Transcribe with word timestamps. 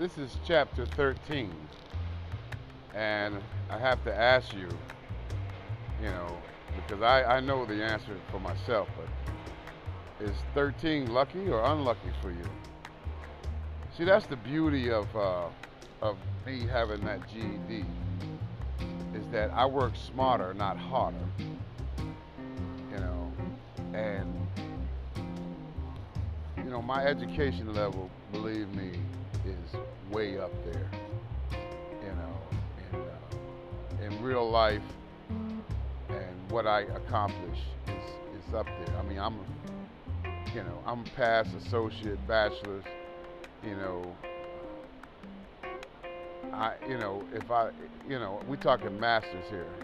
this 0.00 0.16
is 0.16 0.38
chapter 0.46 0.86
13. 0.86 1.52
And 2.94 3.38
I 3.68 3.78
have 3.78 4.02
to 4.04 4.18
ask 4.18 4.54
you, 4.54 4.68
you 6.02 6.08
know, 6.08 6.38
because 6.74 7.02
I, 7.02 7.22
I 7.36 7.40
know 7.40 7.66
the 7.66 7.84
answer 7.84 8.16
for 8.30 8.40
myself, 8.40 8.88
but 8.96 10.24
is 10.26 10.34
13 10.54 11.12
lucky 11.12 11.50
or 11.50 11.62
unlucky 11.64 12.10
for 12.22 12.30
you? 12.30 12.44
See, 13.96 14.04
that's 14.04 14.24
the 14.24 14.36
beauty 14.36 14.90
of, 14.90 15.14
uh, 15.14 15.48
of 16.00 16.16
me 16.46 16.66
having 16.66 17.04
that 17.04 17.20
GED, 17.28 17.84
is 19.14 19.26
that 19.32 19.50
I 19.52 19.66
work 19.66 19.92
smarter, 19.96 20.54
not 20.54 20.78
harder. 20.78 21.18
You 22.90 22.96
know, 22.96 23.32
and, 23.92 24.34
you 26.70 26.76
know, 26.76 26.82
my 26.82 27.04
education 27.04 27.74
level, 27.74 28.08
believe 28.30 28.68
me, 28.76 28.92
is 29.44 29.74
way 30.08 30.38
up 30.38 30.52
there. 30.64 30.88
You 32.00 32.12
know, 32.14 32.40
uh, 32.94 34.04
in 34.04 34.22
real 34.22 34.48
life, 34.48 34.84
and 35.28 36.48
what 36.48 36.68
I 36.68 36.82
accomplish 36.82 37.58
is, 37.88 38.46
is 38.46 38.54
up 38.54 38.66
there. 38.66 38.96
I 38.96 39.02
mean, 39.02 39.18
I'm, 39.18 39.40
you 40.54 40.62
know, 40.62 40.80
I'm 40.86 41.02
past 41.16 41.50
associate, 41.56 42.24
bachelor's. 42.28 42.84
You 43.64 43.74
know, 43.74 44.16
I, 46.52 46.74
you 46.88 46.98
know, 46.98 47.24
if 47.34 47.50
I, 47.50 47.70
you 48.08 48.20
know, 48.20 48.40
we 48.46 48.56
talking 48.56 49.00
masters 49.00 49.44
here. 49.50 49.74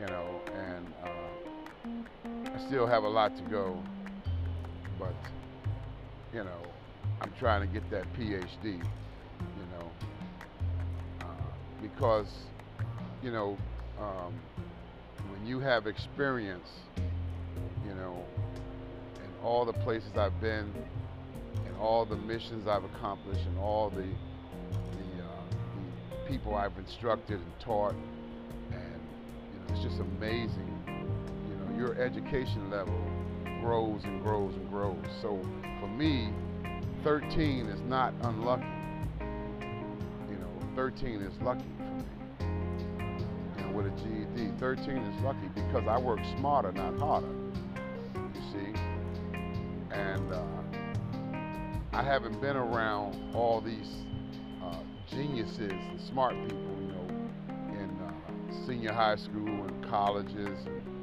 You 0.00 0.06
know, 0.06 0.40
and 0.52 0.92
uh, 1.04 2.50
I 2.56 2.66
still 2.66 2.88
have 2.88 3.04
a 3.04 3.08
lot 3.08 3.36
to 3.36 3.42
go, 3.44 3.80
but 4.98 5.14
you 6.32 6.44
know, 6.44 6.62
I'm 7.20 7.32
trying 7.38 7.66
to 7.66 7.72
get 7.72 7.88
that 7.90 8.04
PhD, 8.14 8.64
you 8.64 9.66
know, 9.72 9.92
uh, 11.20 11.24
because, 11.80 12.28
you 13.22 13.30
know, 13.30 13.56
um, 13.98 14.38
when 15.30 15.46
you 15.46 15.58
have 15.60 15.86
experience, 15.86 16.68
you 16.96 17.94
know, 17.94 18.24
in 19.16 19.44
all 19.44 19.64
the 19.64 19.72
places 19.72 20.10
I've 20.16 20.38
been, 20.40 20.72
and 21.66 21.76
all 21.80 22.04
the 22.04 22.16
missions 22.16 22.68
I've 22.68 22.84
accomplished, 22.84 23.46
and 23.46 23.58
all 23.58 23.90
the 23.90 24.02
the, 24.02 25.24
uh, 25.24 25.44
the 26.10 26.30
people 26.30 26.54
I've 26.54 26.76
instructed 26.76 27.40
and 27.40 27.58
taught, 27.58 27.94
and 28.70 29.00
you 29.52 29.60
know, 29.60 29.74
it's 29.74 29.82
just 29.82 30.00
amazing. 30.00 30.74
You 31.48 31.56
know, 31.56 31.78
your 31.78 32.00
education 32.00 32.70
level 32.70 33.00
grows 33.60 34.04
and 34.04 34.22
grows 34.22 34.54
and 34.54 34.68
grows. 34.70 35.04
So 35.20 35.40
for 35.80 35.88
me, 35.88 36.32
13 37.04 37.66
is 37.66 37.80
not 37.82 38.12
unlucky. 38.22 38.66
You 39.20 40.38
know, 40.38 40.50
13 40.74 41.22
is 41.22 41.32
lucky 41.42 41.64
for 41.76 41.84
me. 41.84 42.04
You 43.56 43.64
know, 43.64 43.72
with 43.72 43.86
a 43.86 43.90
GED, 43.90 44.52
13 44.58 44.96
is 44.96 45.22
lucky 45.22 45.48
because 45.54 45.86
I 45.88 45.98
work 45.98 46.20
smarter, 46.38 46.72
not 46.72 46.98
harder. 46.98 47.28
You 48.34 48.42
see? 48.52 48.80
And 49.90 50.32
uh, 50.32 50.42
I 51.92 52.02
haven't 52.02 52.40
been 52.40 52.56
around 52.56 53.34
all 53.34 53.60
these 53.60 53.88
uh, 54.62 54.80
geniuses 55.10 55.72
and 55.72 56.00
smart 56.00 56.34
people, 56.48 56.76
you 56.80 56.92
know, 56.92 57.06
in 57.70 57.98
uh, 58.02 58.66
senior 58.66 58.92
high 58.92 59.16
school 59.16 59.64
and 59.64 59.84
colleges, 59.88 60.66
and, 60.66 60.97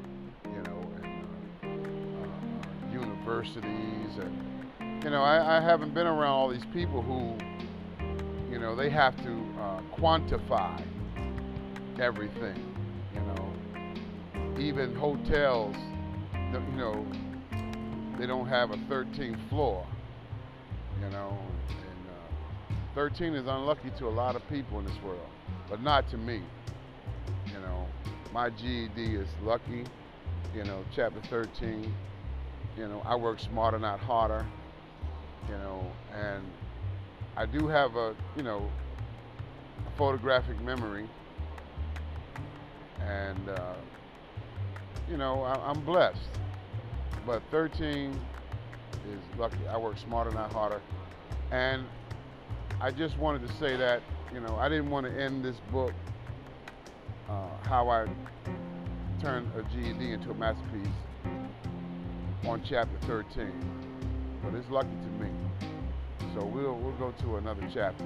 universities 3.36 4.18
and 4.18 5.04
you 5.04 5.10
know, 5.10 5.22
I, 5.22 5.58
I, 5.58 5.60
haven't 5.60 5.94
been 5.94 6.06
around 6.06 6.32
all 6.32 6.48
these 6.48 6.64
people 6.72 7.00
who, 7.00 7.36
you 8.50 8.58
know, 8.58 8.74
they 8.74 8.90
have 8.90 9.16
to 9.18 9.32
uh, 9.60 9.80
quantify 9.96 10.82
everything. 12.00 12.74
You 13.14 13.20
know, 13.20 14.58
even 14.58 14.96
hotels, 14.96 15.76
you 16.34 16.76
know, 16.76 17.06
they 18.18 18.26
don't 18.26 18.48
have 18.48 18.70
a 18.70 18.76
13th 18.90 19.48
floor. 19.48 19.86
You 21.00 21.10
know, 21.10 21.38
and 21.68 22.72
uh, 22.72 22.74
13 22.94 23.34
is 23.34 23.46
unlucky 23.46 23.90
to 23.98 24.06
a 24.06 24.10
lot 24.10 24.34
of 24.34 24.42
people 24.48 24.80
in 24.80 24.86
this 24.86 24.96
world, 25.04 25.28
but 25.70 25.82
not 25.82 26.10
to 26.10 26.16
me. 26.16 26.42
You 27.46 27.60
know, 27.60 27.86
my 28.32 28.50
GED 28.50 29.14
is 29.14 29.28
lucky. 29.44 29.84
You 30.54 30.64
know, 30.64 30.82
chapter 30.94 31.20
13. 31.28 31.94
You 32.76 32.88
know, 32.88 33.02
I 33.04 33.16
work 33.16 33.40
smarter, 33.40 33.78
not 33.78 34.00
harder 34.00 34.44
you 35.48 35.56
know, 35.58 35.86
and 36.12 36.44
I 37.36 37.46
do 37.46 37.68
have 37.68 37.96
a, 37.96 38.14
you 38.36 38.42
know, 38.42 38.68
a 39.86 39.98
photographic 39.98 40.60
memory, 40.62 41.08
and 43.00 43.48
uh, 43.48 43.74
you 45.08 45.16
know, 45.16 45.42
I, 45.42 45.70
am 45.70 45.84
blessed. 45.84 46.28
But 47.26 47.42
13 47.50 48.18
is 49.10 49.38
lucky. 49.38 49.58
I 49.68 49.76
work 49.76 49.98
smarter, 49.98 50.30
not 50.30 50.52
harder, 50.52 50.80
and 51.50 51.84
I 52.80 52.90
just 52.90 53.18
wanted 53.18 53.46
to 53.46 53.54
say 53.54 53.76
that, 53.76 54.02
you 54.32 54.40
know, 54.40 54.56
I 54.56 54.68
didn't 54.68 54.90
want 54.90 55.06
to 55.06 55.12
end 55.12 55.44
this 55.44 55.56
book 55.72 55.92
uh, 57.28 57.48
how 57.62 57.88
I 57.88 58.06
turned 59.20 59.50
a 59.56 59.62
GED 59.74 60.12
into 60.12 60.30
a 60.30 60.34
masterpiece 60.34 60.88
on 62.48 62.62
chapter 62.68 62.96
13 63.06 63.50
but 64.46 64.54
it's 64.54 64.70
lucky 64.70 64.88
to 64.88 65.24
me. 65.24 65.30
So 66.34 66.44
we'll 66.44 66.74
we'll 66.74 66.92
go 66.92 67.12
to 67.22 67.36
another 67.36 67.68
chapter. 67.72 68.04